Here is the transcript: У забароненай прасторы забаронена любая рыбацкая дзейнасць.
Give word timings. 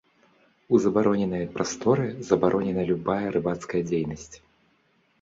У 0.73 0.79
забароненай 0.85 1.43
прасторы 1.59 2.07
забаронена 2.31 2.89
любая 2.91 3.23
рыбацкая 3.39 3.81
дзейнасць. 3.93 4.35